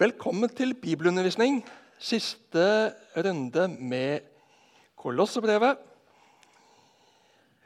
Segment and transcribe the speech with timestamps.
[0.00, 1.58] Velkommen til bibelundervisning.
[1.98, 4.20] Siste runde med
[4.96, 5.76] Kolossebrevet.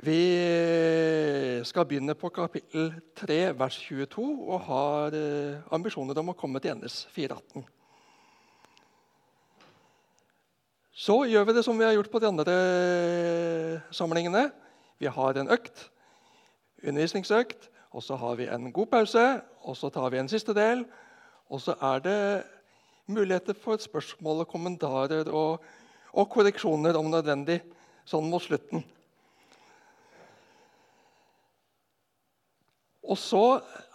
[0.03, 0.23] Vi
[1.63, 6.73] skal begynne på kapittel 3, vers 22, og har eh, ambisjoner om å komme til
[6.73, 7.63] endes 418.
[10.91, 12.59] Så gjør vi det som vi har gjort på de andre
[13.95, 14.49] samlingene.
[14.99, 15.87] Vi har en økt,
[16.83, 19.27] undervisningsøkt, og så har vi en god pause,
[19.63, 20.83] og så tar vi en siste del.
[21.53, 22.19] Og så er det
[23.07, 25.65] muligheter for spørsmål og kommentarer og,
[26.13, 27.61] og korreksjoner om nødvendig,
[28.09, 28.85] sånn mot slutten.
[33.05, 33.45] Og så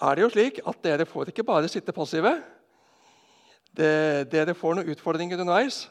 [0.05, 2.35] er det jo slik at dere får ikke bare sitte passive.
[3.73, 5.88] Det, dere får noen utfordringer underveis.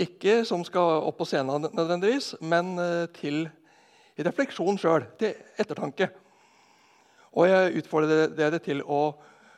[0.00, 3.44] Ikke som skal opp på scenen, nødvendigvis, men eh, til
[4.18, 6.08] refleksjon sjøl, til ettertanke.
[7.34, 9.02] Og jeg utfordrer dere til å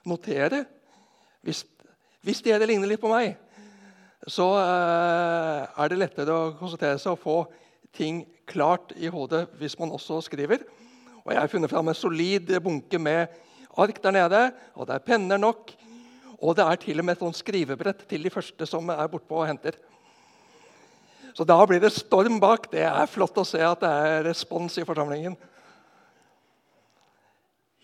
[0.09, 0.65] notere
[1.46, 1.62] hvis,
[2.27, 3.36] hvis det ligner litt på meg,
[4.27, 7.37] så eh, er det lettere å konsentrere seg og få
[7.95, 10.65] ting klart i hodet hvis man også skriver.
[11.23, 13.30] Og Jeg har funnet fram en solid bunke med
[13.76, 14.43] ark der nede,
[14.74, 15.71] og det er penner nok.
[16.37, 19.49] Og det er til og med et skrivebrett til de første som er bortpå og
[19.49, 19.78] henter.
[21.37, 22.71] Så da blir det storm bak.
[22.73, 25.37] Det er flott å se at det er respons i forsamlingen.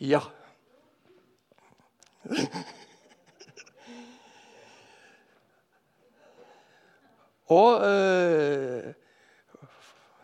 [0.02, 0.22] Ja.
[7.52, 8.90] Og eh,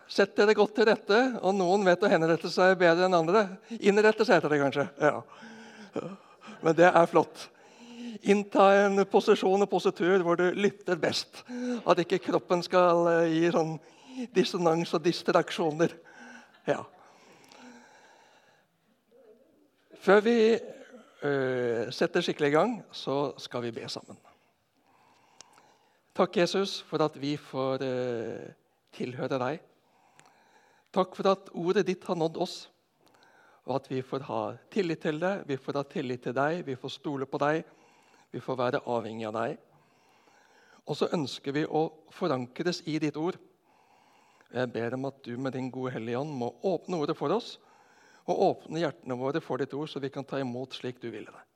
[0.09, 3.43] Sett dere godt til rette, og noen vet å henrette seg bedre enn andre.
[3.77, 4.85] Innrette seg heter det kanskje.
[5.05, 6.07] Ja.
[6.63, 7.43] Men det er flott.
[8.33, 11.43] Innta en posisjon og positur hvor du lytter best.
[11.85, 13.75] At ikke kroppen skal eh, gi sånn
[14.33, 15.93] dissonans og distraksjoner.
[16.67, 16.81] Ja.
[19.99, 21.31] Før vi ø,
[21.93, 24.17] setter skikkelig i gang, så skal vi be sammen.
[26.19, 28.47] Takk, Jesus, for at vi får eh,
[28.91, 29.61] tilhøre deg.
[30.91, 32.55] Takk for at ordet ditt har nådd oss,
[33.63, 35.31] og at vi får ha tillit til det.
[35.47, 37.61] Vi får ha tillit til deg, vi får stole på deg,
[38.35, 39.55] vi får være avhengig av deg.
[40.91, 43.39] Og så ønsker vi å forankres i ditt ord.
[44.51, 47.55] Jeg ber om at du med din gode Hellige Ånd må åpne ordet for oss,
[48.27, 51.31] og åpne hjertene våre for ditt ord, så vi kan ta imot slik du ville
[51.31, 51.49] det.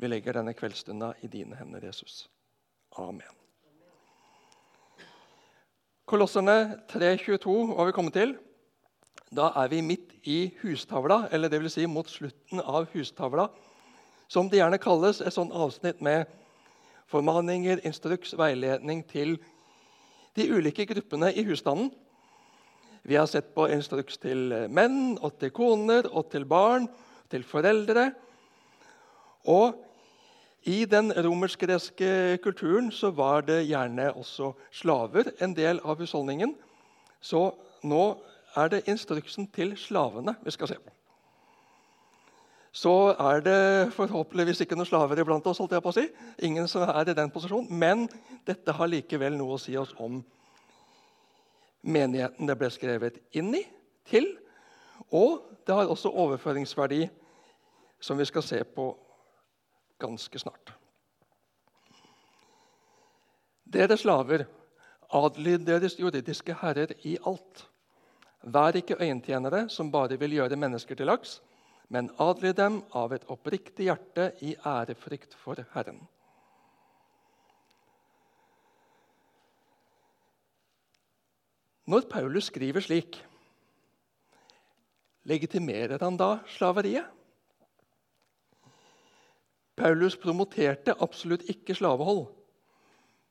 [0.00, 2.30] Vi legger denne kveldsstunda i dine hender, Jesus.
[2.98, 3.36] Amen.
[6.10, 8.32] Kolosserne 3.22 var vi kommet til.
[9.30, 13.46] Da er vi midt i hustavla, eller vil si mot slutten av hustavla,
[14.26, 16.26] som det gjerne kalles et sånt avsnitt med
[17.10, 19.36] formaninger, instruks, veiledning til
[20.34, 21.92] de ulike gruppene i husstanden.
[23.06, 26.88] Vi har sett på instruks til menn og til koner og til barn,
[27.30, 28.10] til foreldre.
[29.46, 29.78] Og
[30.62, 36.54] i den romersk-greske kulturen så var det gjerne også slaver en del av husholdningen.
[37.20, 37.50] Så
[37.82, 38.04] nå
[38.56, 40.92] er det instruksen til slavene vi skal se på.
[42.72, 45.58] Så er det forhåpentligvis ikke noen slaver iblant oss.
[45.58, 46.06] holdt jeg på å si.
[46.46, 47.66] Ingen som er i den posisjonen.
[47.70, 48.06] Men
[48.46, 50.20] dette har likevel noe å si oss om
[51.82, 53.64] menigheten det ble skrevet inn i,
[54.06, 54.36] til.
[55.10, 57.08] Og det har også overføringsverdi,
[58.00, 58.92] som vi skal se på
[60.00, 60.72] ganske snart.
[63.70, 64.46] Dere slaver,
[65.14, 67.66] adlyd deres juridiske herrer i alt.
[68.42, 71.38] Vær ikke øyentjenere som bare vil gjøre mennesker til laks,
[71.88, 76.00] men adlyd dem av et oppriktig hjerte i ærefrykt for Herren.
[81.90, 83.16] Når Paulus skriver slik,
[85.26, 87.19] legitimerer han da slaveriet?
[89.80, 92.26] Paulus promoterte absolutt ikke slavehold.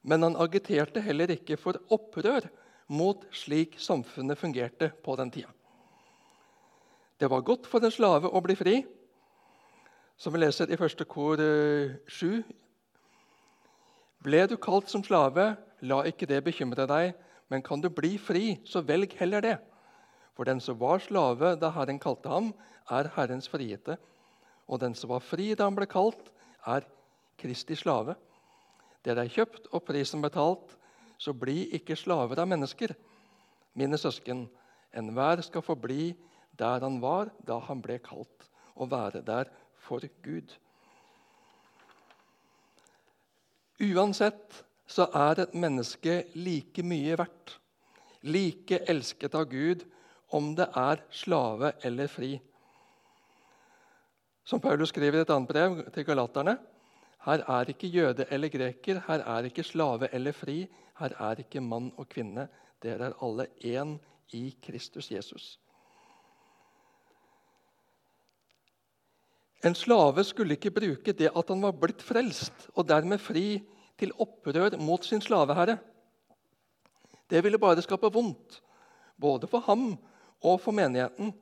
[0.02, 2.48] Men han agiterte heller ikke for opprør
[2.90, 5.52] mot slik samfunnet fungerte på den tida.
[7.20, 8.78] Det var godt for en slave å bli fri,
[10.18, 12.40] som vi leser i første kor 7.
[12.40, 12.44] Eh,
[14.24, 17.14] ble du kalt som slave, la ikke det bekymre deg,
[17.52, 19.58] men kan du bli fri, så velg heller det.
[20.36, 22.54] For den som var slave da Herren kalte ham,
[22.90, 23.98] er Herrens friete.
[24.68, 26.32] Og den som var fri da han ble kalt,
[26.68, 26.88] er
[27.40, 28.16] Kristi slave.
[29.06, 30.76] Dere er kjøpt og prisen betalt,
[31.20, 32.94] så bli ikke slaver av mennesker.
[33.80, 34.48] Mine søsken,
[34.96, 36.14] enhver skal forbli
[36.60, 40.52] der han var da han ble kalt, og være der for Gud.
[43.80, 47.56] Uansett så er et menneske like mye verdt,
[48.28, 49.86] like elsket av Gud,
[50.36, 52.34] om det er slave eller fri.
[54.44, 56.58] Som Paulus skriver i et annet brev til galaterne.:
[57.26, 60.68] Her er ikke jøde eller greker, her er ikke slave eller fri,
[61.00, 62.48] her er ikke mann og kvinne.
[62.84, 63.98] Dere er alle én
[64.34, 65.60] i Kristus Jesus.
[69.66, 73.60] En slave skulle ikke bruke det at han var blitt frelst og dermed fri,
[74.00, 75.76] til opprør mot sin slaveherre.
[77.30, 78.62] Det ville bare skape vondt,
[79.20, 79.98] både for ham
[80.40, 81.34] og for menigheten.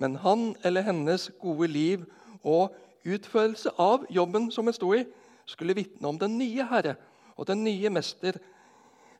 [0.00, 2.06] Men han eller hennes gode liv
[2.40, 2.72] og
[3.04, 5.04] utførelse av jobben som en sto i,
[5.48, 6.96] skulle vitne om den nye herre
[7.36, 8.38] og den nye mester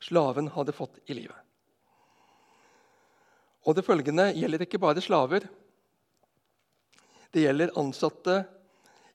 [0.01, 1.37] slaven hadde fått i livet.
[3.69, 5.45] Og Det følgende gjelder ikke bare slaver.
[7.31, 8.39] Det gjelder ansatte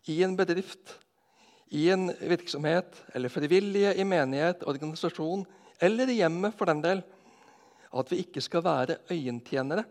[0.05, 0.99] i en bedrift,
[1.73, 5.47] i en virksomhet, eller frivillige i menighet, organisasjon
[5.81, 7.01] eller i hjemmet for den del.
[7.89, 9.83] At vi ikke skal være øyentjenere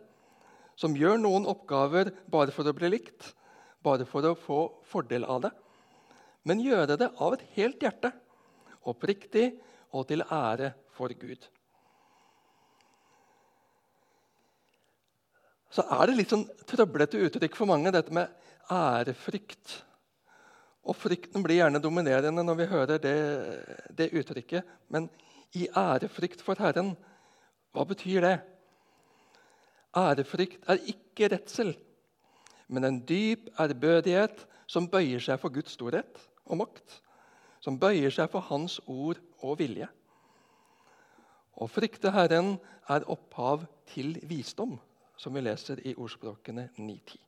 [0.76, 3.32] som gjør noen oppgaver bare for å bli likt,
[3.84, 4.60] bare for å få
[4.90, 5.52] fordel av det,
[6.44, 8.12] men gjøre det av et helt hjerte,
[8.84, 9.52] oppriktig
[9.94, 11.46] og til ære for Gud.
[15.74, 18.30] Så er det litt sånn trøblete uttrykk for mange, dette med
[18.70, 19.80] ærefrykt.
[20.84, 23.16] Og frykten blir gjerne dominerende når vi hører det,
[23.90, 24.68] det uttrykket.
[24.92, 25.08] Men
[25.58, 26.92] i ærefrykt for Herren,
[27.74, 28.36] hva betyr det?
[29.96, 31.74] Ærefrykt er ikke redsel,
[32.68, 37.00] men en dyp ærbødighet som bøyer seg for Guds storhet og makt.
[37.64, 39.86] Som bøyer seg for Hans ord og vilje.
[41.54, 42.56] Å frykte Herren
[42.90, 44.74] er opphav til visdom,
[45.16, 47.20] som vi leser i ordspråkene 9.10.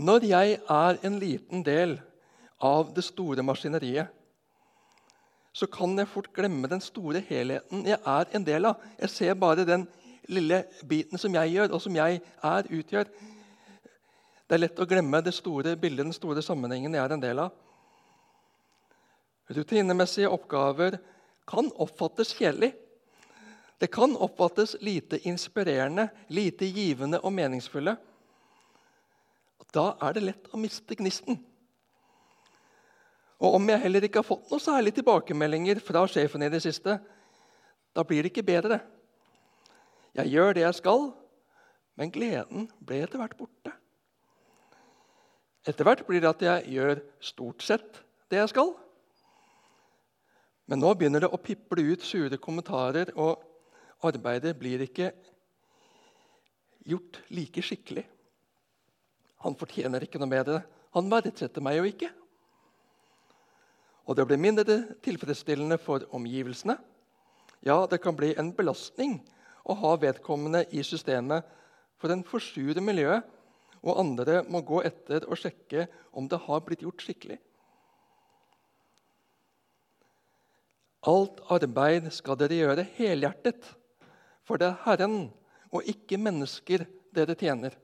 [0.00, 1.98] Når jeg er en liten del
[2.64, 4.08] av det store maskineriet,
[5.52, 8.82] så kan jeg fort glemme den store helheten jeg er en del av.
[9.00, 9.86] Jeg ser bare den
[10.30, 13.10] lille biten som jeg gjør, og som jeg er, utgjør.
[14.46, 17.42] Det er lett å glemme det store bildet, den store sammenhengen jeg er en del
[17.46, 17.50] av.
[19.50, 21.00] Rutinemessige oppgaver
[21.50, 22.70] kan oppfattes kjedelig.
[23.80, 27.96] Det kan oppfattes lite inspirerende, lite givende og meningsfulle.
[29.74, 31.38] Da er det lett å miste gnisten.
[33.40, 36.98] Og om jeg heller ikke har fått noe særlig tilbakemeldinger fra sjefen i det siste,
[37.96, 38.82] da blir det ikke bedre.
[40.18, 41.08] Jeg gjør det jeg skal,
[41.96, 43.72] men gleden ble etter hvert borte.
[45.68, 48.00] Etter hvert blir det at jeg gjør stort sett
[48.32, 48.74] det jeg skal.
[50.70, 53.42] Men nå begynner det å piple ut sure kommentarer, og
[54.06, 55.10] arbeidet blir ikke
[56.88, 58.04] gjort like skikkelig.
[59.44, 60.62] Han fortjener ikke noe bedre.
[60.96, 62.10] Han verdsetter meg jo ikke
[64.10, 64.74] og det blir mindre
[65.06, 66.74] tilfredsstillende for omgivelsene.
[67.62, 69.20] Ja, det kan bli en belastning
[69.62, 71.44] å ha vedkommende i systemet,
[72.00, 73.22] for en forsurer miljøet,
[73.86, 75.86] og andre må gå etter og sjekke
[76.16, 77.36] om det har blitt gjort skikkelig.
[81.06, 83.62] Alt arbeid skal dere gjøre helhjertet,
[84.42, 85.20] for det er Herren
[85.70, 86.82] og ikke mennesker
[87.14, 87.78] dere tjener.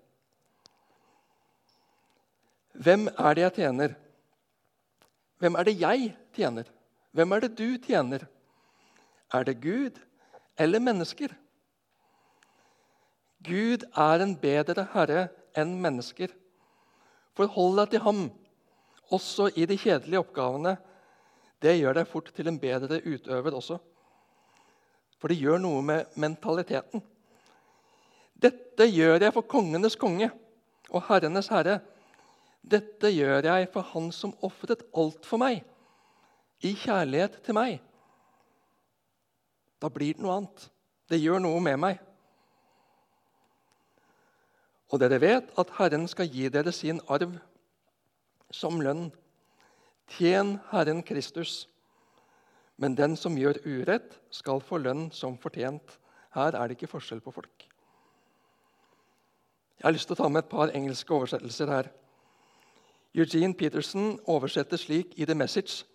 [2.74, 3.94] Hvem er det jeg tjener?
[5.38, 6.68] Hvem er det jeg tjener?
[7.12, 8.26] Hvem er det du tjener?
[9.34, 9.98] Er det Gud
[10.58, 11.34] eller mennesker?
[13.44, 16.32] Gud er en bedre herre enn mennesker.
[17.36, 18.22] Forhold deg til ham,
[19.12, 20.76] også i de kjedelige oppgavene.
[21.62, 23.76] Det gjør deg fort til en bedre utøver også.
[25.20, 27.04] For det gjør noe med mentaliteten.
[28.36, 30.28] Dette gjør jeg for kongenes konge
[30.92, 31.80] og herrenes herre
[32.66, 35.62] dette gjør jeg for Han som ofret alt for meg,
[36.64, 37.78] i kjærlighet til meg.
[39.82, 40.68] Da blir det noe annet.
[41.06, 42.00] Det gjør noe med meg.
[44.90, 47.36] Og dere vet at Herren skal gi dere sin arv
[48.54, 49.10] som lønn.
[50.16, 51.66] Tjen Herren Kristus.
[52.76, 55.98] Men den som gjør urett, skal få lønn som fortjent.
[56.36, 57.68] Her er det ikke forskjell på folk.
[59.76, 61.88] Jeg har lyst til å ta med et par engelske oversettelser her.
[63.16, 65.86] Eugene Peterson oversetter slik i The Message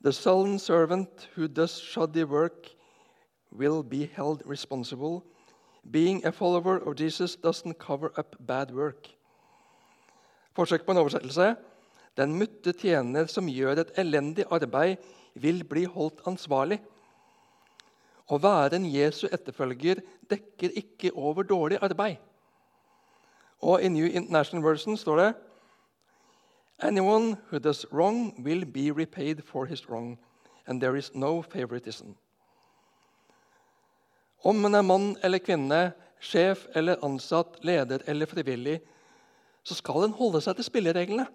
[0.00, 2.70] The sullen servant who does shoddy work
[3.50, 5.22] will be held responsible.
[5.90, 9.08] Being a follower of Jesus doesn't cover up bad work.
[10.54, 11.54] Forsøk på en oversettelse.
[12.16, 14.96] Den mutte tjener som gjør et elendig arbeid,
[15.34, 16.80] vil bli holdt ansvarlig.
[18.32, 22.16] Å være en Jesu etterfølger dekker ikke over dårlig arbeid.
[23.60, 25.34] Og I New International Version står det
[26.82, 30.18] Anyone who does wrong will be repaid for his wrong,
[30.66, 32.12] and there is no favoritism.
[34.44, 38.80] Om man er mann eller kvinne, sjef eller ansatt, leder eller frivillig,
[39.64, 41.26] så skal en holde seg til spillereglene.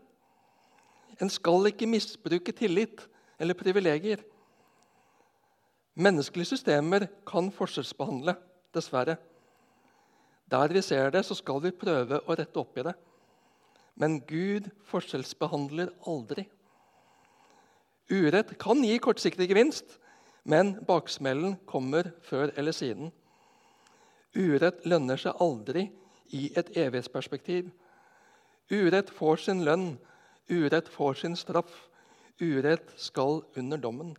[1.21, 3.03] En skal ikke misbruke tillit
[3.41, 4.21] eller privilegier.
[5.99, 8.37] Menneskelige systemer kan forskjellsbehandle,
[8.73, 9.17] dessverre.
[10.51, 12.95] Der vi ser det, så skal vi prøve å rette opp i det.
[13.95, 16.45] Men Gud forskjellsbehandler aldri.
[18.11, 19.97] Urett kan gi kortsiktig gevinst,
[20.43, 23.11] men baksmellen kommer før eller siden.
[24.35, 25.89] Urett lønner seg aldri
[26.31, 27.69] i et evighetsperspektiv.
[28.71, 29.97] Urett får sin lønn,
[30.49, 31.87] urett får sin straff.
[32.41, 34.15] Urett skal under dommen.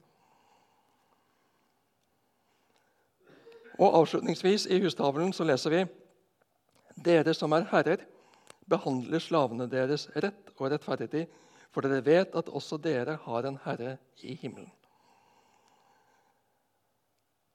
[3.80, 5.82] Og Avslutningsvis i hustavlen så leser vi
[7.02, 8.04] Dere som er herrer,
[8.72, 11.26] behandler slavene deres rett og rettferdig,
[11.72, 14.70] for dere vet at også dere har en herre i himmelen.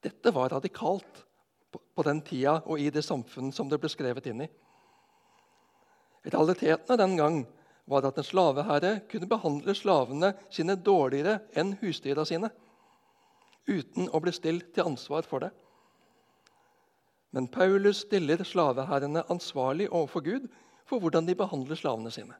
[0.04, 1.24] Dette var radikalt
[1.72, 4.50] på den tida og i det samfunn som det ble skrevet inn i.
[6.28, 7.40] Realiteten den gang
[7.88, 12.50] var at en slaveherre kunne behandle slavene sine dårligere enn husdyra sine,
[13.68, 15.52] uten å bli stilt til ansvar for det.
[17.36, 20.48] Men Paulus stiller slaveherrene ansvarlig overfor Gud
[20.88, 22.36] for hvordan de behandler slavene sine.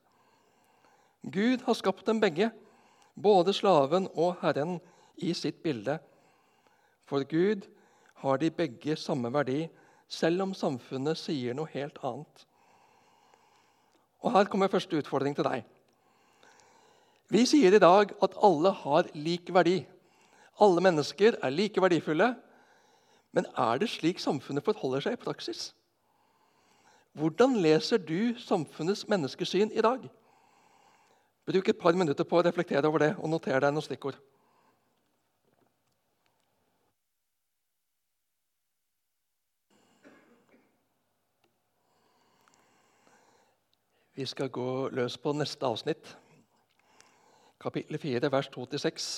[1.28, 2.52] Gud har skapt dem begge,
[3.16, 4.80] både slaven og herren,
[5.18, 5.98] i sitt bilde.
[7.10, 7.66] For Gud
[8.22, 9.66] har de begge samme verdi,
[10.08, 12.46] selv om samfunnet sier noe helt annet.
[14.22, 15.66] Og Her kommer første utfordring til deg.
[17.34, 19.82] Vi sier i dag at alle har lik verdi.
[20.64, 22.36] Alle mennesker er like verdifulle.
[23.36, 25.74] Men er det slik samfunnet forholder seg i praksis?
[27.18, 30.04] Hvordan leser du samfunnets menneskesyn i dag?
[31.46, 34.20] Bruk et par minutter på å reflektere over det og notere deg noen stikkord.
[44.14, 46.12] Vi skal gå løs på neste avsnitt,
[47.58, 49.10] kapittel 4, vers 2-6.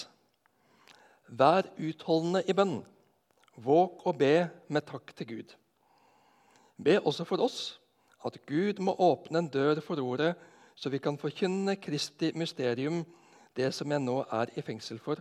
[1.36, 2.80] Vær utholdende i bønn.
[3.60, 5.54] Våg og be med takk til Gud.
[6.80, 7.79] Be også for oss
[8.26, 10.34] at Gud må åpne en dør for ordet,
[10.76, 13.04] så vi kan forkynne Kristi mysterium,
[13.56, 15.20] det som jeg nå er i fengsel for.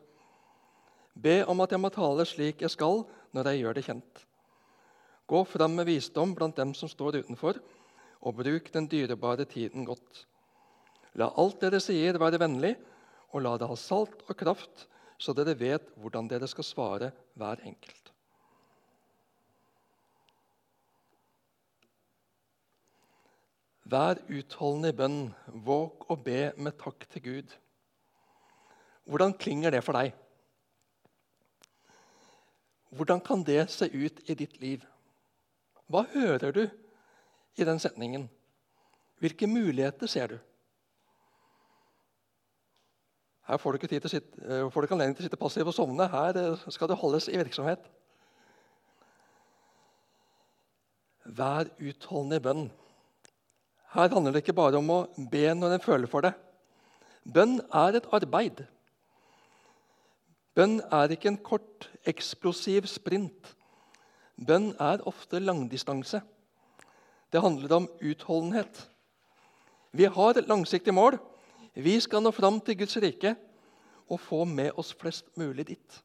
[1.18, 3.02] Be om at jeg må tale slik jeg skal,
[3.34, 4.24] når jeg gjør det kjent.
[5.28, 7.58] Gå fram med visdom blant dem som står utenfor,
[8.22, 10.24] og bruk den dyrebare tiden godt.
[11.18, 12.76] La alt dere sier, være vennlig,
[13.34, 14.86] og la det ha salt og kraft,
[15.18, 18.07] så dere vet hvordan dere skal svare hver enkelt.
[23.88, 25.20] Vær utholdende i bønn,
[25.64, 27.52] våg og be med takk til Gud.
[29.08, 30.12] Hvordan klinger det for deg?
[32.92, 34.84] Hvordan kan det se ut i ditt liv?
[35.88, 36.66] Hva hører du
[37.56, 38.26] i den setningen?
[39.24, 40.38] Hvilke muligheter ser du?
[43.48, 45.74] Her får du ikke, sitte, eh, får du ikke anledning til å sitte passiv og
[45.74, 46.10] sovne.
[46.12, 47.88] Her eh, skal det holdes i virksomhet.
[51.24, 52.68] Vær utholdende i bønn.
[53.94, 54.98] Her handler det ikke bare om å
[55.30, 56.34] be når en føler for det.
[57.24, 58.64] Bønn er et arbeid.
[60.56, 63.54] Bønn er ikke en kort, eksplosiv sprint.
[64.36, 66.20] Bønn er ofte langdistanse.
[67.32, 68.88] Det handler om utholdenhet.
[69.92, 71.18] Vi har et langsiktig mål.
[71.74, 73.34] Vi skal nå fram til Guds rike
[74.08, 76.00] og få med oss flest mulig dit.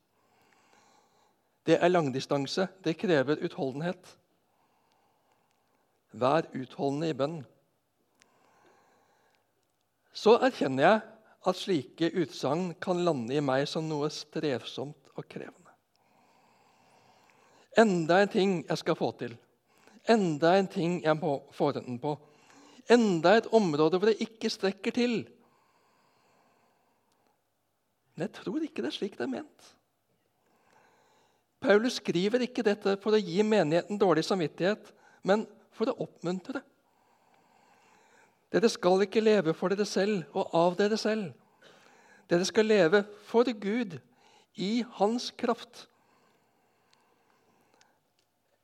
[1.65, 2.67] Det er langdistanse.
[2.83, 4.17] Det krever utholdenhet.
[6.11, 7.39] Vær utholdende i bønn.
[10.13, 11.01] Så erkjenner jeg
[11.49, 15.59] at slike utsagn kan lande i meg som noe strevsomt og krevende.
[17.77, 19.33] Enda en ting jeg skal få til.
[20.09, 22.13] Enda en ting jeg må få orden på.
[22.91, 25.23] Enda et område hvor det ikke strekker til.
[28.13, 29.71] Men jeg tror ikke det er slik det er ment.
[31.63, 34.91] Paulus skriver ikke dette for å gi menigheten dårlig samvittighet,
[35.23, 36.59] men for å oppmuntre.
[38.53, 41.31] Dere skal ikke leve for dere selv og av dere selv.
[42.29, 43.97] Dere skal leve for Gud,
[44.55, 45.87] i Hans kraft.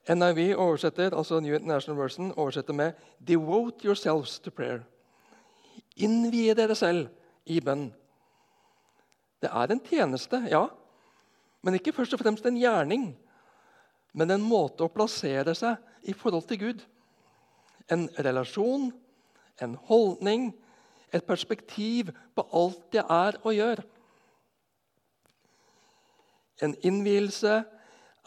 [0.10, 2.94] NIV oversetter, altså New International Version oversetter med
[3.28, 4.84] 'devote yourselves to prayer'.
[5.98, 7.08] Innvie dere selv
[7.46, 7.94] i bønn.
[9.42, 10.68] Det er en tjeneste, ja,
[11.62, 13.18] men ikke først og fremst en gjerning.
[14.14, 16.82] Men en måte å plassere seg i forhold til Gud.
[17.92, 18.94] En relasjon,
[19.62, 20.52] en holdning,
[21.14, 23.82] et perspektiv på alt det er og gjør.
[26.62, 27.62] En innvielse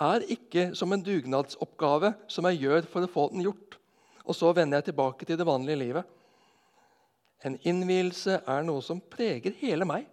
[0.02, 3.78] er ikke som en dugnadsoppgave som jeg gjør for å få den gjort,
[4.24, 6.04] og så vender jeg tilbake til det vanlige livet.
[7.44, 10.06] En innvielse er noe som preger hele meg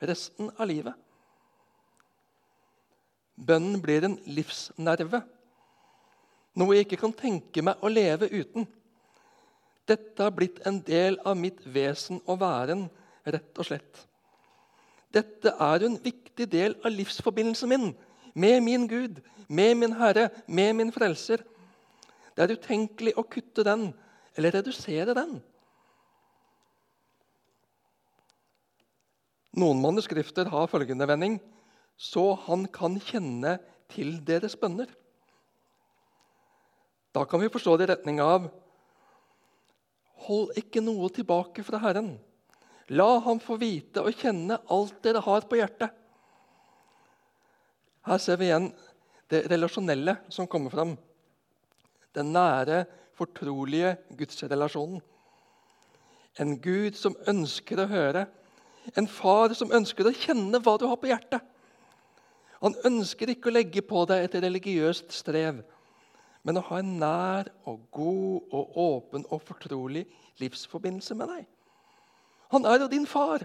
[0.00, 0.94] resten av livet.
[3.40, 5.22] Bønnen blir en livsnerve,
[6.60, 8.66] noe jeg ikke kan tenke meg å leve uten.
[9.90, 12.86] Dette har blitt en del av mitt vesen og væren,
[13.26, 14.04] rett og slett.
[15.10, 17.90] Dette er en viktig del av livsforbindelsen min
[18.34, 19.18] med min Gud,
[19.48, 21.42] med min Herre, med min Frelser.
[22.36, 23.88] Det er utenkelig å kutte den
[24.38, 25.40] eller redusere den.
[29.58, 31.40] Noen manuskrifter har følgende vending
[32.00, 33.58] så han kan kjenne
[33.90, 34.88] til deres bønner.
[37.10, 38.46] Da kan vi forstå det i retning av
[40.26, 42.14] Hold ikke noe tilbake fra Herren.
[42.90, 45.92] La ham få vite og kjenne alt dere har på hjertet.
[48.08, 48.70] Her ser vi igjen
[49.30, 50.96] det relasjonelle som kommer fram.
[52.16, 52.84] Den nære,
[53.14, 55.00] fortrolige gudsrelasjonen.
[56.40, 58.24] En Gud som ønsker å høre
[58.96, 61.42] en far som ønsker å kjenne hva du har på hjertet.
[62.60, 65.62] Han ønsker ikke å legge på deg et religiøst strev,
[66.42, 70.06] men å ha en nær og god og åpen og fortrolig
[70.40, 71.48] livsforbindelse med deg.
[72.50, 73.44] Han er jo din far.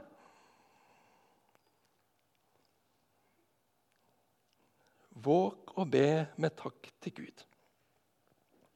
[5.25, 7.45] Våg å be med takk til Gud.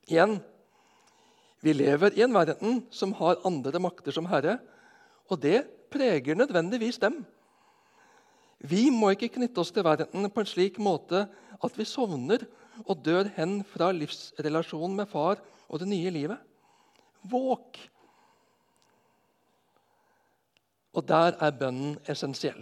[0.09, 0.39] Igjen
[1.63, 4.57] vi lever i en verden som har andre makter som herre,
[5.27, 7.19] og det preger nødvendigvis dem.
[8.59, 11.25] Vi må ikke knytte oss til verden på en slik måte
[11.59, 12.45] at vi sovner
[12.85, 16.37] og dør hen fra livsrelasjonen med far og det nye livet.
[17.29, 17.79] Våk!
[20.95, 22.61] Og der er bønnen essensiell.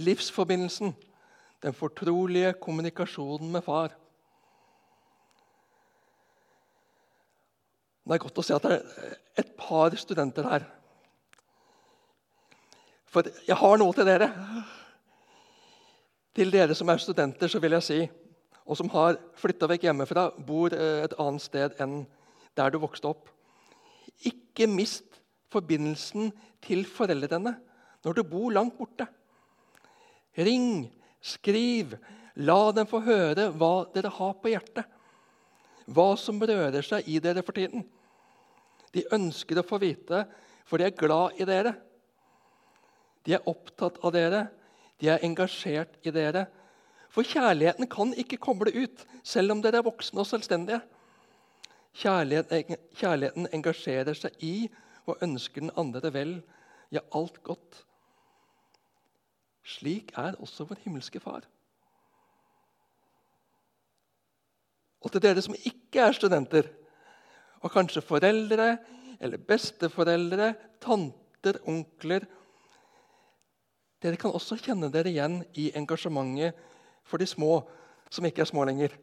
[0.00, 0.94] Livsforbindelsen,
[1.62, 3.92] den fortrolige kommunikasjonen med far.
[8.06, 10.64] Det er godt å se at det er et par studenter her
[13.10, 14.30] for jeg har noe til dere.
[16.36, 18.00] Til dere som er studenter, så vil jeg si,
[18.70, 22.04] og som har flytta vekk hjemmefra, bor eh, et annet sted enn
[22.58, 23.26] der du vokste opp.
[24.26, 25.18] Ikke mist
[25.50, 26.30] forbindelsen
[26.62, 27.56] til foreldrene
[28.04, 29.08] når du bor langt borte.
[30.38, 30.86] Ring,
[31.20, 31.96] skriv,
[32.38, 34.86] la dem få høre hva dere har på hjertet.
[35.90, 37.82] Hva som rører seg i dere for tiden.
[38.94, 40.22] De ønsker å få vite,
[40.62, 41.74] for de er glad i dere.
[43.26, 44.46] De er opptatt av dere,
[45.02, 46.46] de er engasjert i dere.
[47.10, 50.80] For kjærligheten kan ikke koble ut, selv om dere er voksne og selvstendige.
[51.98, 54.54] Kjærligheten, engasjerer seg i
[55.10, 56.36] og ønsker den andre vel,
[56.94, 57.82] ja, alt godt.
[59.66, 61.42] Slik er også vår himmelske Far.
[65.00, 66.68] Og til dere som ikke er studenter,
[67.60, 68.76] og kanskje foreldre
[69.20, 72.24] eller besteforeldre, tanter, onkler
[74.00, 76.56] dere kan også kjenne dere igjen i engasjementet
[77.10, 77.60] for de små,
[78.10, 78.94] som ikke er små lenger.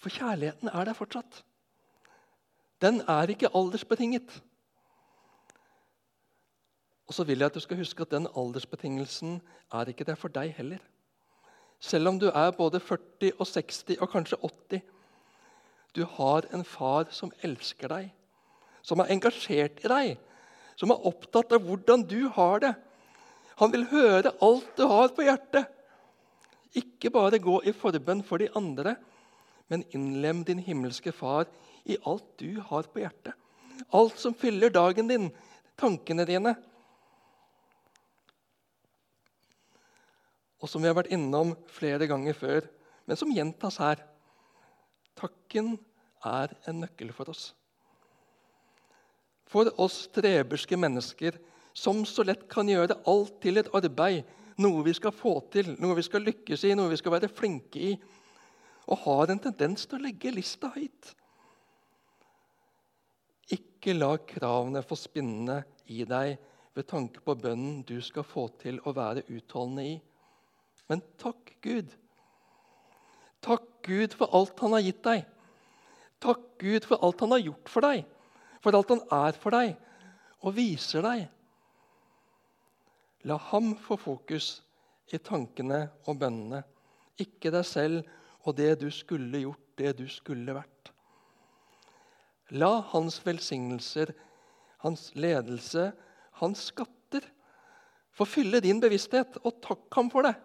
[0.00, 1.44] For kjærligheten er der fortsatt.
[2.82, 4.42] Den er ikke aldersbetinget.
[7.06, 9.40] Og så vil jeg at du skal huske at den aldersbetingelsen
[9.72, 10.80] er ikke der for deg heller.
[11.80, 14.80] Selv om du er både 40 og 60 og kanskje 80.
[15.96, 18.10] Du har en far som elsker deg,
[18.82, 20.16] som er engasjert i deg,
[20.76, 22.74] som er opptatt av hvordan du har det,
[23.56, 25.70] han vil høre alt du har på hjertet.
[26.74, 28.96] Ikke bare gå i forbønn for de andre,
[29.68, 31.46] men innlem din himmelske Far
[31.86, 33.34] i alt du har på hjertet.
[33.94, 35.28] Alt som fyller dagen din,
[35.78, 36.54] tankene dine.
[40.62, 42.68] Og som vi har vært innom flere ganger før,
[43.06, 44.02] men som gjentas her
[45.16, 45.78] Takken
[46.28, 47.54] er en nøkkel for oss.
[49.48, 51.38] For oss treberske mennesker
[51.76, 54.26] som så lett kan gjøre alt til et arbeid,
[54.62, 57.82] noe vi skal få til, noe vi skal lykkes i, noe vi skal være flinke
[57.90, 57.92] i,
[58.86, 61.12] og har en tendens til å legge lista høyt.
[63.56, 65.60] Ikke la kravene få spinne
[65.92, 66.36] i deg
[66.76, 69.94] ved tanke på bønnen du skal få til å være utholdende i.
[70.90, 71.90] Men takk Gud.
[73.42, 75.24] Takk Gud for alt han har gitt deg.
[76.22, 78.04] Takk Gud for alt han har gjort for deg,
[78.64, 79.74] for alt han er for deg
[80.42, 81.26] og viser deg.
[83.26, 84.60] La ham få fokus
[85.10, 86.62] i tankene og bønnene,
[87.18, 90.92] ikke deg selv og det du skulle gjort, det du skulle vært.
[92.54, 94.12] La hans velsignelser,
[94.84, 95.90] hans ledelse,
[96.38, 97.26] hans skatter
[98.16, 100.36] få fylle din bevissthet, og takk ham for det.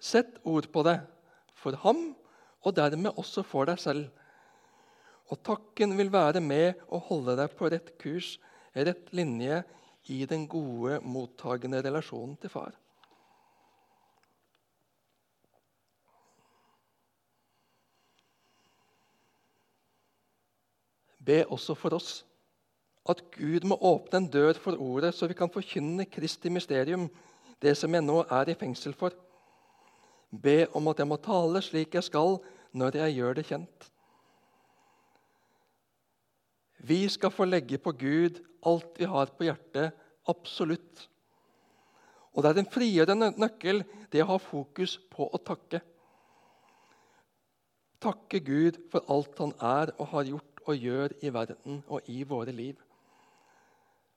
[0.00, 0.98] Sett ord på det
[1.54, 2.14] for ham,
[2.64, 4.08] og dermed også for deg selv.
[5.30, 8.34] Og takken vil være med å holde deg på rett kurs,
[8.74, 9.62] rett linje,
[10.12, 12.74] i den gode, mottagende relasjonen til far.
[21.24, 22.24] Be også for oss
[23.08, 27.08] at Gud må åpne en dør for ordet, så vi kan forkynne Kristi mysterium,
[27.60, 29.12] det som jeg nå er i fengsel for.
[30.32, 32.38] Be om at jeg må tale slik jeg skal,
[32.72, 33.90] når jeg gjør det kjent.
[36.84, 39.94] Vi skal få legge på Gud alt vi har på hjertet,
[40.28, 41.06] absolutt.
[42.34, 45.80] Og det er en frigjørende nøkkel det å ha fokus på å takke.
[48.04, 52.24] Takke Gud for alt han er og har gjort og gjør i verden og i
[52.28, 52.76] våre liv.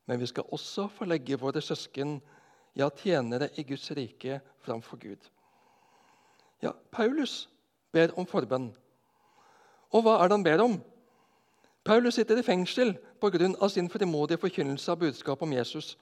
[0.07, 2.17] Men vi skal også få legge våre søsken,
[2.77, 5.23] ja, tjenere i Guds rike, framfor Gud.
[6.63, 7.45] Ja, Paulus
[7.93, 8.69] ber om forbønn.
[9.95, 10.77] Og hva er det han ber om?
[11.87, 13.69] Paulus sitter i fengsel pga.
[13.69, 15.97] sin frimodige forkynnelse av budskapet om Jesus,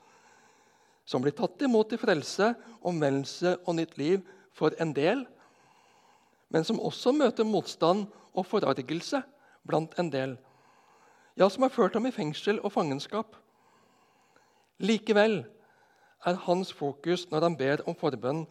[1.05, 5.25] som blir tatt imot i frelse, omvendelse og nytt liv for en del,
[6.49, 9.21] men som også møter motstand og forargelse
[9.67, 10.37] blant en del,
[11.37, 13.35] ja, som har ført ham i fengsel og fangenskap.
[14.79, 15.43] Likevel
[16.25, 18.47] er hans fokus når han ber om forbønn,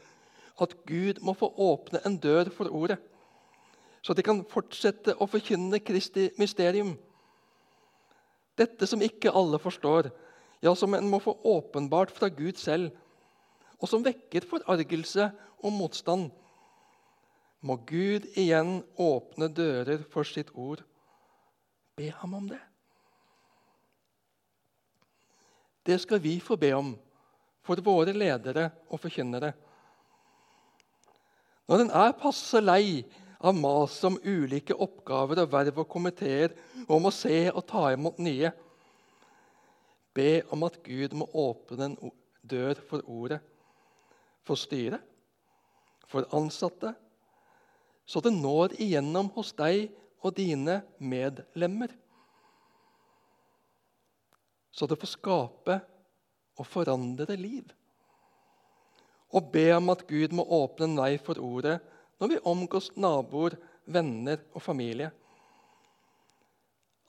[0.61, 3.01] at Gud må få åpne en dør for ordet,
[4.03, 6.95] så de kan fortsette å forkynne Kristi mysterium.
[8.59, 10.11] Dette som ikke alle forstår,
[10.65, 12.93] ja, som en må få åpenbart fra Gud selv,
[13.83, 15.29] og som vekker forargelse
[15.61, 16.31] og motstand.
[17.65, 20.85] Må Gud igjen åpne dører for sitt ord.
[21.99, 22.61] Be ham om det.
[25.85, 26.95] Det skal vi få be om
[27.65, 29.53] for våre ledere og forkynnere.
[31.69, 33.05] Når en er passe lei
[33.45, 36.55] av mas om ulike oppgaver og verv og komiteer,
[36.87, 38.53] og om å se og ta imot nye,
[40.17, 41.97] be om at Gud må åpne en
[42.41, 43.41] dør for ordet,
[44.45, 45.03] for styret,
[46.09, 46.95] for ansatte,
[48.07, 49.89] så det når igjennom hos deg
[50.25, 51.93] og dine medlemmer.
[54.75, 55.79] Så det får skape
[56.61, 57.73] og forandre liv
[59.35, 61.81] og be om at Gud må åpne en vei for ordet
[62.25, 65.11] når vi omgås naboer, venner og familie.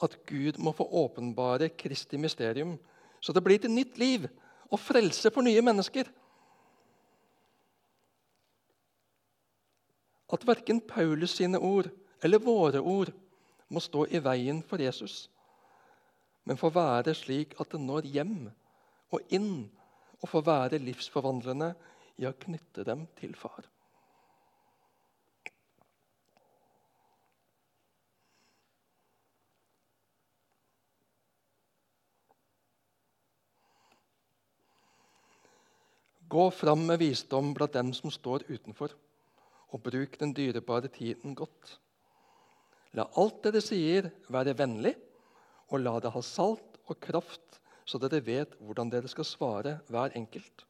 [0.04, 2.74] At Gud må få åpenbare Kristi mysterium,
[3.24, 4.26] så det blir til nytt liv
[4.68, 6.10] og frelse for nye mennesker.
[10.36, 11.88] At verken Paulus sine ord
[12.20, 13.14] eller våre ord
[13.72, 15.30] må stå i veien for Jesus,
[16.44, 18.36] men få være slik at det når hjem
[19.16, 19.70] og inn
[20.20, 21.72] og får være livsforvandlende
[22.20, 23.64] i å knytte dem til far.
[36.30, 38.94] Gå fram med visdom blant dem som står utenfor,
[39.70, 41.80] og bruk den dyrebare tiden godt.
[42.96, 44.96] La alt dere sier, være vennlig,
[45.70, 50.16] og la det ha salt og kraft, så dere vet hvordan dere skal svare hver
[50.18, 50.66] enkelt.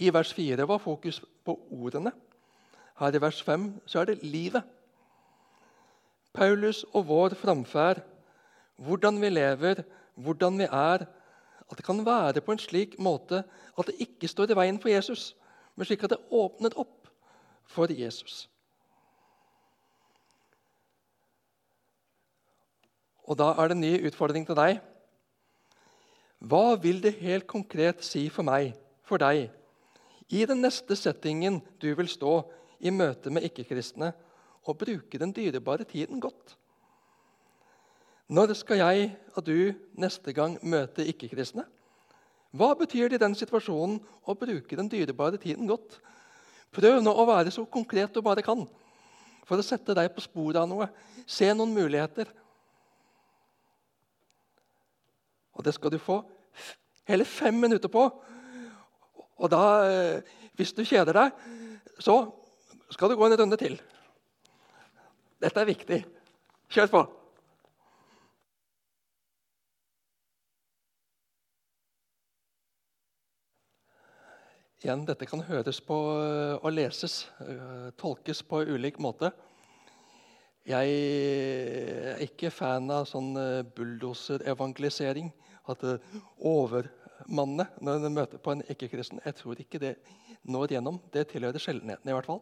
[0.00, 2.12] I vers 4 var fokus på ordene.
[3.00, 4.64] Her i vers 5 så er det livet.
[6.32, 8.00] Paulus og vår framferd,
[8.80, 9.82] hvordan vi lever,
[10.24, 11.06] hvordan vi er,
[11.70, 13.44] at det kan være på en slik måte
[13.78, 15.34] at det ikke står i veien for Jesus,
[15.76, 17.08] men slik at det åpner opp
[17.70, 18.48] for Jesus.
[23.30, 24.80] Og Da er det en ny utfordring til deg.
[26.40, 28.72] Hva vil det helt konkret si for meg,
[29.06, 29.52] for deg,
[30.30, 32.40] i den neste settingen du vil stå
[32.80, 34.12] i møte med ikke-kristne,
[34.66, 36.56] og bruke den dyrebare tiden godt.
[38.30, 41.64] Når skal jeg og du neste gang møte ikke-kristne?
[42.54, 45.98] Hva betyr det i den situasjonen å bruke den dyrebare tiden godt?
[46.70, 48.62] Prøv nå å være så konkret du bare kan
[49.46, 50.86] for å sette deg på sporet av noe.
[51.26, 52.30] Se noen muligheter.
[55.58, 56.22] Og det skal du få
[57.10, 58.06] hele fem minutter på
[59.40, 61.36] og da, eh, hvis du kjeder deg,
[61.98, 62.28] så
[62.92, 63.78] skal du gå en runde til.
[65.40, 66.04] Dette er viktig.
[66.68, 67.19] Kjør på.
[74.80, 79.28] Igjen, dette kan høres på eh, og leses, eh, tolkes på ulik måte.
[80.64, 83.34] Jeg er ikke fan av sånn
[83.76, 85.28] bulldoserevangelisering.
[85.68, 85.84] At
[86.46, 86.88] over,
[87.28, 89.20] mannene når de møter på en ikke-kristen.
[89.24, 89.94] Jeg tror ikke det
[90.48, 91.00] når gjennom.
[91.12, 92.40] Det tilhører sjeldenheten i hvert fall.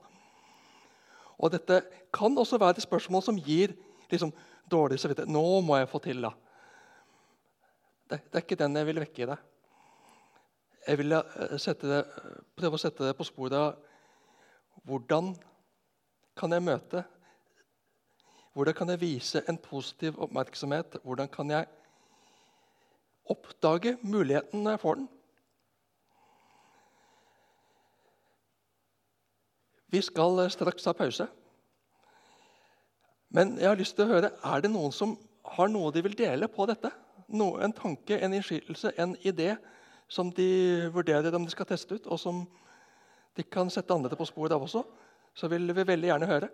[1.38, 1.82] Og dette
[2.14, 3.74] kan også være et spørsmål som gir
[4.10, 4.30] liksom,
[4.70, 5.30] dårlig samvittighet.
[5.30, 6.34] Nå må jeg få til, da.
[8.08, 9.46] Det, det, er ikke den jeg vil vekke i deg.
[10.88, 12.00] Jeg vil eh, det,
[12.56, 15.34] prøve å sette det på sporet av hvordan
[16.38, 17.04] kan jeg møte
[18.56, 20.96] Hvordan kan jeg vise en positiv oppmerksomhet?
[21.04, 21.68] Hvordan kan jeg
[23.30, 25.04] oppdage muligheten når jeg får den?
[29.94, 31.28] Vi skal straks ha pause.
[33.30, 35.14] Men jeg har lyst til å høre, er det noen som
[35.54, 36.90] har noe de vil dele på dette?
[37.28, 39.52] Noe, en tanke, en innskytelse, en idé
[40.08, 42.46] som de vurderer om de skal teste ut, og som
[43.36, 44.82] de kan sette andre på sporet av også,
[45.34, 46.48] så vil vi veldig gjerne høre.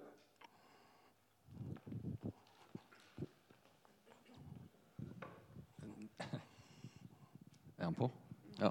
[7.78, 8.10] Er han på?
[8.60, 8.70] Ja.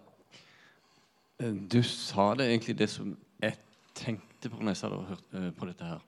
[1.71, 3.57] Du sa det egentlig det som jeg
[3.95, 5.99] tenkte på når jeg hadde hørt eh, på dette her.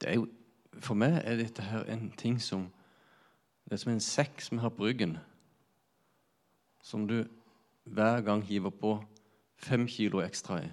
[0.00, 0.26] Det jo,
[0.80, 2.70] for meg er dette her en ting som
[3.64, 5.14] Det er som en sekk som har på ryggen,
[6.84, 7.22] som du
[7.84, 8.96] hver gang hiver på
[9.56, 10.68] fem kilo ekstra i,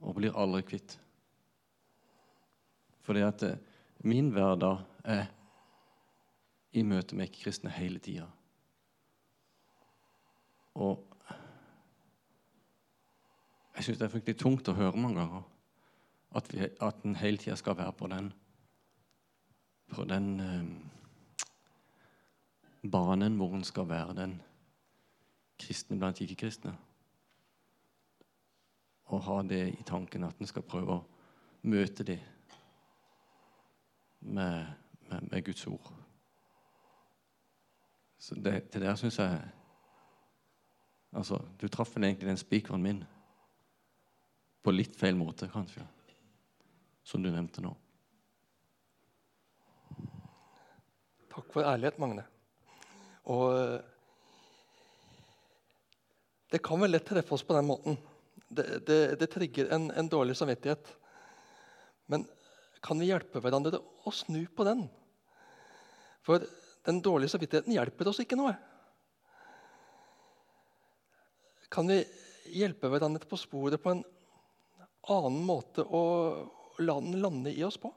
[0.00, 0.96] og blir aldri kvitt.
[3.06, 3.60] Fordi at eh,
[4.06, 5.28] min hverdag er
[6.72, 8.26] i møte med ikke-kristne hele tida.
[10.80, 11.06] Og
[13.76, 15.46] jeg syns det er fryktelig tungt å høre mange ganger
[16.36, 18.30] at, vi, at en hele tida skal være på den
[19.90, 20.99] på den eh,
[22.82, 24.36] banen hvor en skal være den
[25.60, 26.72] kristne blant ikke-kristne.
[29.10, 31.06] Og ha det i tanken at en skal prøve å
[31.62, 32.20] møte dem
[34.20, 34.66] med,
[35.10, 35.92] med, med Guds ord.
[38.20, 39.40] Så det, det syns jeg
[41.10, 43.00] Altså, Du traff egentlig den spikeren min
[44.62, 45.82] på litt feil måte, kanskje,
[47.02, 47.72] som du nevnte nå.
[51.32, 52.22] Takk for ærlighet, Magne.
[53.30, 53.80] Og
[56.50, 57.98] det kan vel lett treffe oss på den måten.
[58.48, 60.88] Det, det, det trigger en, en, dårlig samvittighet.
[62.10, 62.24] Men
[62.82, 64.88] kan vi hjelpe hverandre å snu på den?
[66.26, 66.42] For
[66.88, 68.56] den dårlige samvittigheten hjelper oss ikke noe.
[71.70, 72.00] Kan vi
[72.50, 74.02] hjelpe hverandre på sporet på en
[75.06, 76.02] annen måte å
[76.82, 77.92] la den lande i oss på?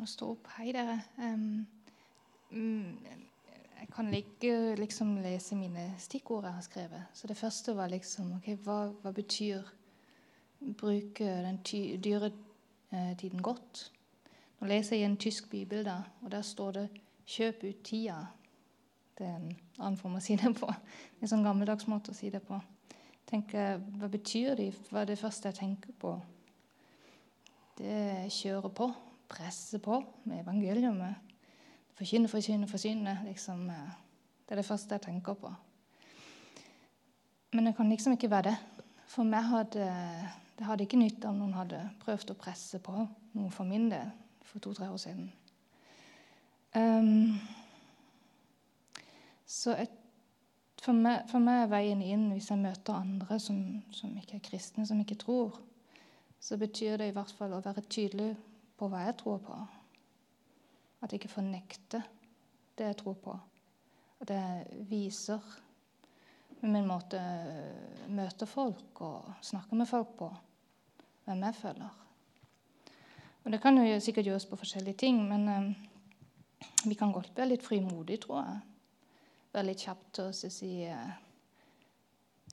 [0.00, 0.46] Jo stå opp.
[0.56, 0.94] Hei, dere.
[1.20, 1.66] Um,
[2.50, 7.02] jeg kan like, liksom lese mine stikkord jeg har skrevet.
[7.12, 9.66] Så det første var liksom ok, Hva, hva betyr
[10.78, 13.82] bruke den dyretiden eh, godt.
[14.60, 16.86] Nå leser jeg i en tysk bibel, da, og der står det
[17.26, 18.24] 'kjøp ut tida'.
[19.18, 20.72] Det er en annen form å si det på.
[21.20, 22.62] En sånn gammeldags måte å si det på.
[23.26, 24.72] Tenker, hva betyr det?
[24.88, 26.20] Hva er det første jeg tenker på?
[27.76, 28.92] Det kjører på,
[29.30, 31.16] presser på med evangeliet.
[31.98, 33.16] Forkynne, forkynne, forkynne.
[33.28, 33.96] Liksom, eh,
[34.44, 35.54] det er det første jeg tenker på.
[37.52, 38.56] Men det kan liksom ikke være det.
[39.10, 39.86] For meg hadde
[40.60, 44.10] det hadde ikke nytta om noen hadde prøvd å presse på noe for min del
[44.44, 45.30] for to-tre år siden.
[46.76, 47.38] Um,
[49.48, 49.94] så et,
[50.82, 53.56] for, meg, for, meg, er veien inn hvis jeg møter andre som,
[53.96, 55.56] som, ikke er kristne, som ikke tror,
[56.44, 58.34] så betyr det i hvert fall å være tydelig
[58.80, 59.56] på hva jeg tror på.
[61.00, 62.06] At jeg ikke fornekter
[62.78, 63.36] det jeg tror på.
[64.20, 65.44] At jeg viser
[66.60, 67.20] med min måte
[68.12, 70.28] møter folk og snakker med folk på
[71.24, 72.00] hvem jeg føler.
[73.44, 75.70] Og Det kan jo sikkert gjøres på forskjellige ting, men um,
[76.84, 78.58] vi kan godt være litt frimodige, tror jeg.
[79.52, 81.14] Være litt kjapt til å si uh,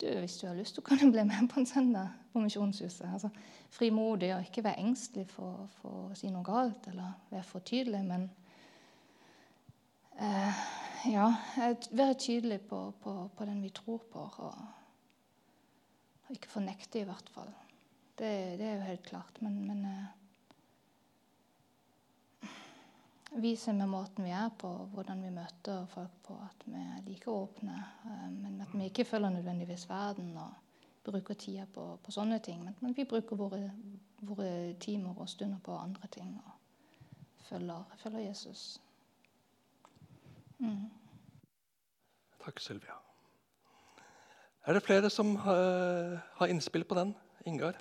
[0.01, 3.07] du, Hvis du har lyst, så kan du bli med på en søndag på Misjonshuset.
[3.13, 3.29] Altså,
[3.69, 8.03] frimodig og ikke være engstelig for, for, å si noe galt eller være for tydelig,
[8.07, 8.27] men
[10.19, 10.65] eh,
[11.11, 11.27] ja,
[11.91, 14.61] være tydelig på, på, på, den vi tror på, og,
[16.27, 17.51] og ikke fornekte, i hvert fall.
[18.17, 19.41] Det, det er jo helt klart.
[19.45, 20.16] Men, men uh,
[23.41, 27.31] viser med måten vi er på, hvordan vi møter folk på, at vi er like
[27.31, 27.77] åpne.
[28.05, 30.53] Uh, men at vi ikke følger nødvendigvis verden og
[31.07, 32.63] bruker tida på, på sånne ting.
[32.63, 33.71] Men, men vi bruker våre,
[34.21, 36.51] våre, timer og stunder på andre ting og
[37.49, 38.81] følger, følger Jesus.
[40.59, 40.89] Mm.
[42.43, 42.97] Takk, Sylvia.
[44.67, 47.15] Er det flere som har, har innspill på den?
[47.45, 47.77] Ingar?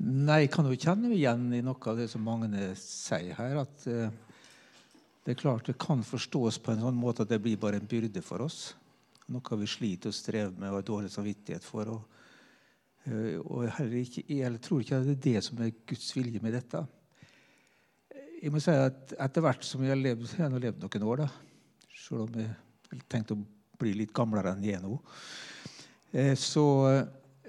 [0.00, 3.58] Nei, jeg kan jo kjenne igjen i noe av det som Magne sier her.
[3.60, 4.08] At uh,
[5.26, 7.90] det er klart det kan forstås på en sånn måte at det blir bare en
[7.90, 8.70] byrde for oss.
[9.28, 11.92] Noe vi sliter og strever med og har dårlig samvittighet for.
[11.92, 12.24] Og,
[13.10, 16.84] uh, og ikke, jeg tror ikke det er det som er Guds vilje med dette.
[18.40, 21.26] Jeg må si at Etter hvert som jeg har levd, jeg har levd noen år,
[21.26, 21.30] da,
[21.92, 22.48] selv om jeg
[22.88, 23.42] har tenkt å
[23.80, 26.68] bli litt gamlere enn jeg er nå, uh, så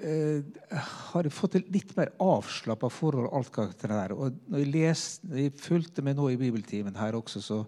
[0.04, 4.14] eh, har jeg fått et litt mer avslappa forhold alt det der.
[4.16, 7.60] Og når jeg, leste, når jeg fulgte med nå i bibeltimen her også, så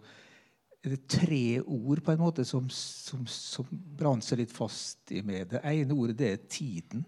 [0.84, 5.22] er det tre ord på en måte som, som, som brant seg litt fast i
[5.26, 5.48] meg.
[5.54, 7.06] Det ene ordet det er tiden.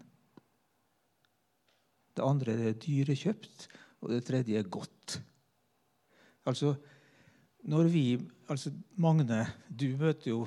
[2.15, 3.67] Det andre er dyrekjøpt,
[4.01, 5.17] og det tredje er godt.
[6.47, 6.75] Altså,
[7.67, 8.05] når vi,
[8.47, 10.45] altså Magne, du møter jo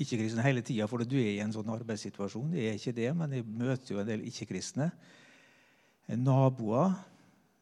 [0.00, 2.54] ikke-kristne hele tida, for du er i en sånn arbeidssituasjon.
[2.56, 4.90] Jeg er ikke det, men jeg møter jo en del ikke-kristne.
[6.18, 6.94] Naboer.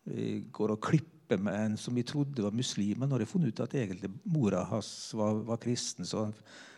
[0.08, 3.52] Jeg går og klipper med en som vi trodde var muslim, men når jeg funnet
[3.52, 6.36] ut at egentlig mora hans var, var kristen, så han,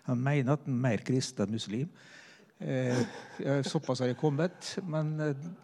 [0.09, 1.92] han, mener at han er mer kristen enn muslim.
[2.61, 3.05] Eh,
[3.64, 4.73] såpass har jeg kommet.
[4.83, 5.14] Men,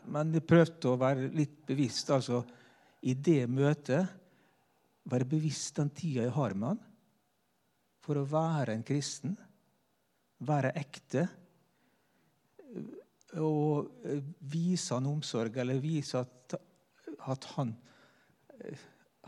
[0.06, 2.12] men, jeg prøvde å være litt bevisst.
[2.14, 2.44] altså
[3.02, 4.06] I det møtet
[5.06, 6.80] være bevisst den tida jeg har med han,
[8.02, 9.34] for å være en kristen
[10.44, 11.26] være ekte
[13.42, 13.90] og
[14.40, 16.56] vise han omsorg, eller vise at,
[17.26, 17.72] at han,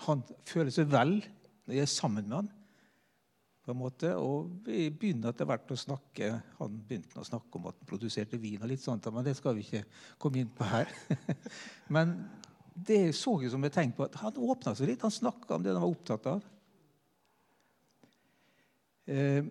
[0.07, 2.51] han, føler seg vel når jeg er sammen med han.
[3.65, 7.67] på en måte, Og vi begynner etter hvert å snakke Han begynte å snakke om
[7.69, 9.85] at han produserte vin, og litt sånt, men det skal vi ikke
[10.19, 10.89] komme inn på her.
[11.95, 12.17] men
[12.73, 15.03] det så jeg som et tegn på at han åpna seg litt.
[15.03, 16.45] Han snakka om det han var opptatt av.
[19.09, 19.45] Eh,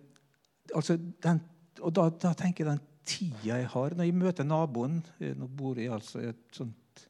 [0.74, 1.40] altså den,
[1.80, 5.48] og da, da, tenker jeg den tida jeg har Når jeg møter naboen eh, Nå
[5.48, 7.06] bor jeg altså i sånt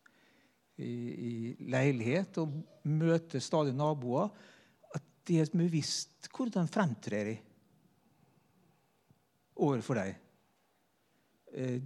[0.79, 1.33] i, i
[1.66, 2.53] leilighet og
[2.87, 4.29] møter stadig naboer.
[4.94, 7.40] At de er bevisst hvordan fremtrer jeg
[9.59, 10.21] overfor dem.
[11.51, 11.81] Eh,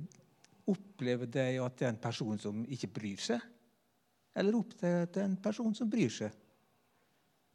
[0.69, 3.41] opplever de at det er en person som ikke bryr seg?
[4.37, 6.37] Eller opplever de at det er en person som bryr seg?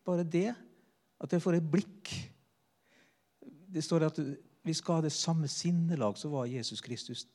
[0.07, 0.49] Bare det,
[1.21, 2.15] at jeg får et blikk
[3.67, 4.19] det står at
[4.67, 7.25] vi skal ha det samme sinnelag som var Jesus Kristus.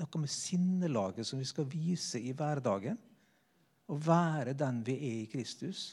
[0.00, 2.98] Noe med sinnelaget som vi skal vise i hverdagen.
[3.90, 5.90] Å være den vi er i Kristus.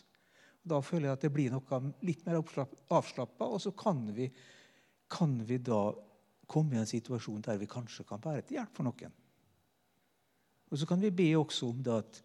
[0.68, 4.28] Da føler jeg at det blir noe litt mer avslappa, og så kan vi,
[5.12, 5.82] kan vi da
[6.48, 9.16] komme i en situasjon der vi kanskje kan være til hjelp for noen.
[10.68, 12.20] Og så kan vi be også om at,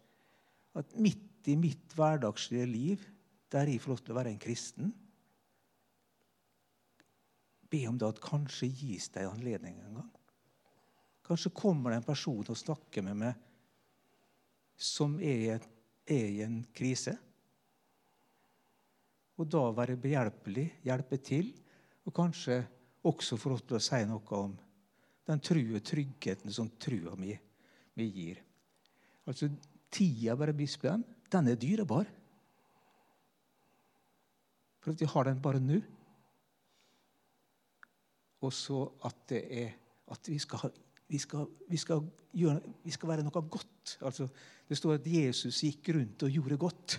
[0.79, 3.07] at midt i mitt hverdagslige liv,
[3.51, 4.91] der jeg får lov til å være en kristen,
[7.73, 10.11] be om det at kanskje gis deg anledning en gang.
[11.25, 13.49] Kanskje kommer det en person og snakker med meg
[14.77, 15.63] som er,
[16.05, 17.13] er i en krise.
[19.39, 21.49] Og da være behjelpelig, hjelpe til,
[22.03, 22.59] og kanskje
[23.07, 24.53] også få lov til å si noe om
[25.27, 27.31] den true tryggheten som trua mi,
[27.95, 28.41] mi gir.
[29.25, 29.49] Altså,
[29.93, 32.07] Tida, bare bispen, den er dyrebar.
[34.83, 35.79] For at vi har den bare nå
[38.43, 39.79] og så at er
[40.13, 40.73] at vi skal,
[41.07, 42.03] vi skal, vi skal,
[42.35, 43.97] gjøre, vi skal være noe godt.
[44.03, 44.27] Altså,
[44.67, 46.97] det står at Jesus gikk rundt og gjorde godt.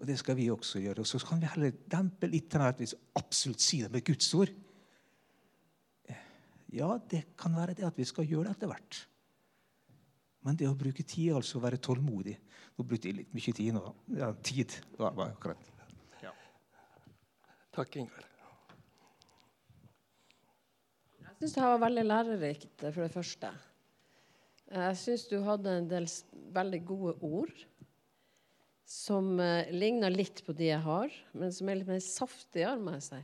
[0.00, 1.00] Og Det skal vi også gjøre.
[1.00, 4.52] Og Så kan vi heller dempe litt at vi absolutt sier det med Guds ord.
[6.74, 9.04] Ja, det kan være det at vi skal gjøre det etter hvert.
[10.44, 12.34] Men det å bruke tid, altså å være tålmodig
[12.74, 13.82] Nå brukte jeg litt mye tid nå.
[14.18, 15.68] Ja, tid var, akkurat.
[16.18, 16.32] Ja.
[17.76, 18.24] Takk, Ingar.
[21.22, 23.48] Jeg syns det var veldig lærerikt, for det første.
[24.72, 26.06] Jeg syns du hadde en del
[26.54, 27.52] veldig gode ord
[28.88, 32.94] som uh, ligner litt på de jeg har, men som er litt mer saftigere, må
[32.96, 33.20] jeg si.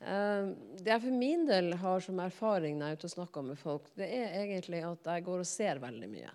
[0.00, 3.46] Uh, det jeg for min del har som erfaring når jeg er ute og snakker
[3.50, 6.32] med folk, det er egentlig at jeg går og ser veldig mye.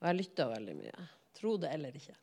[0.00, 1.08] Og jeg lytter veldig mye.
[1.36, 2.16] Tro det eller ikke.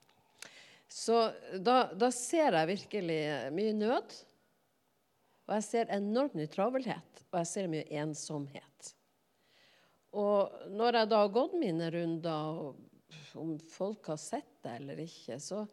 [0.89, 1.28] Så
[1.62, 3.22] da, da ser jeg virkelig
[3.54, 4.18] mye nød.
[5.48, 8.91] Og jeg ser enormt mye travelhet, og jeg ser mye ensomhet.
[10.18, 12.74] Og når jeg da har gått mine runder,
[13.38, 15.64] om folk har sett det eller ikke, så,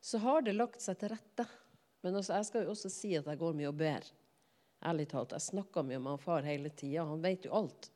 [0.00, 1.46] så har det lagt seg til rette.
[2.02, 4.06] Men også, jeg skal jo også si at jeg går mye og ber.
[4.82, 5.34] Ærlig talt.
[5.36, 7.06] Jeg snakker mye med han far hele tida.
[7.06, 7.88] Han vet jo alt.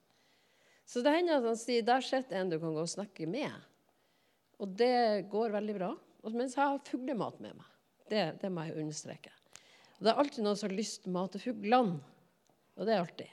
[0.87, 3.65] Så det hender at han sier 'der sitter en du kan gå og snakke med'.
[4.63, 5.97] Og det går veldig bra.
[6.31, 7.67] Mens jeg har fuglemat med meg.
[8.09, 9.33] Det, det må jeg understreke.
[9.97, 11.99] Og det er alltid noen som har lyst til å mate fuglene.
[12.77, 13.33] Og det er alltid.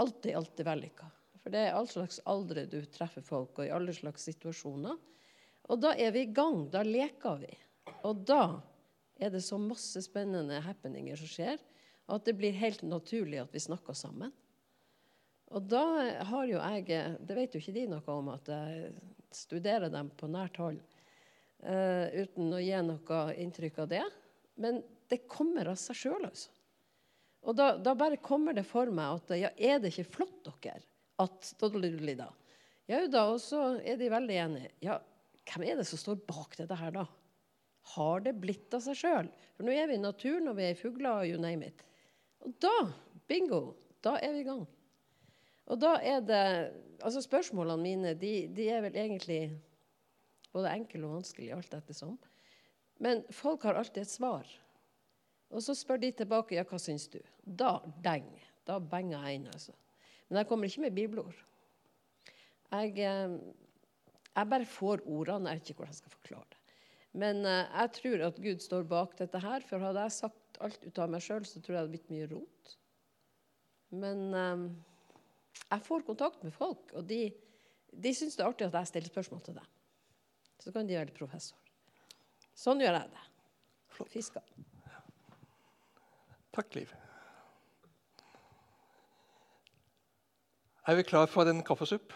[0.00, 1.10] alltid, alltid vellykka.
[1.42, 4.96] For det er all slags aldre du treffer folk, og i alle slags situasjoner.
[5.68, 6.66] Og da er vi i gang.
[6.72, 7.52] Da leker vi.
[8.08, 8.60] Og da
[9.20, 11.60] er det så masse spennende happeninger som skjer,
[12.08, 14.32] at det blir helt naturlig at vi snakker sammen.
[15.52, 15.82] Og da
[16.28, 18.92] har jo jeg Det vet jo ikke de noe om, at jeg
[19.32, 20.80] studerer dem på nært hold.
[21.58, 24.04] Uh, uten å gi noe inntrykk av det.
[24.56, 24.80] Men
[25.10, 26.52] det kommer av seg sjøl, altså.
[27.48, 30.82] Og da, da, bare kommer det for meg at ja, er det ikke flott, dere,
[31.22, 31.52] at
[32.18, 32.28] da?
[32.88, 34.72] Ja da, og så er de veldig enige.
[34.84, 34.98] Ja,
[35.48, 37.06] hvem er det som står bak dette her, da?
[37.94, 39.30] Har det blitt av seg sjøl?
[39.56, 41.84] For nå er vi i naturen, og vi er i fugler, you name it.
[42.44, 42.74] Og da,
[43.30, 43.62] bingo,
[44.04, 44.66] da er vi i gang.
[45.68, 46.44] Og da er det
[46.98, 49.52] Altså, spørsmålene mine, de, de er vel egentlig
[50.50, 52.16] både enkle og vanskelige, alt ettersom.
[52.98, 54.48] Men folk har alltid et svar.
[55.54, 57.20] Og så spør de tilbake ja, hva syns du.
[57.42, 58.26] Da deng.
[58.68, 59.46] Da benger jeg inn.
[59.48, 59.72] altså.
[60.28, 61.38] Men jeg kommer ikke med bibelord.
[62.68, 63.36] Jeg, eh,
[64.34, 65.54] jeg bare får ordene.
[65.54, 66.58] Jeg vet ikke hvordan jeg skal forklare det.
[67.18, 69.64] Men uh, jeg tror at Gud står bak dette her.
[69.66, 72.12] For hadde jeg sagt alt ut av meg sjøl, så tror jeg det hadde blitt
[72.12, 72.74] mye rot.
[73.98, 74.66] Men um,
[75.64, 77.22] jeg får kontakt med folk, og de,
[77.92, 79.72] de syns det er artig at jeg stiller spørsmål til dem.
[80.60, 81.58] Så kan de være professor.
[82.58, 83.24] Sånn gjør jeg det.
[84.12, 84.44] Fisker.
[86.58, 86.90] Takk, Liv.
[90.86, 92.10] Er vi klar for en kaffesupp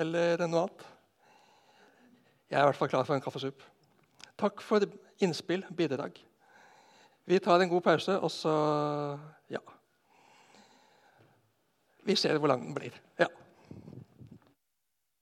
[0.00, 0.84] eller noe annet?
[2.48, 3.60] Jeg er i hvert fall klar for en kaffesupp.
[4.40, 4.86] Takk for
[5.20, 6.16] innspill, bidrag.
[7.28, 8.54] Vi tar en god pause, og så
[9.52, 9.60] Ja.
[12.04, 12.96] Vi ser hvor lang den blir.
[13.18, 13.28] Ja.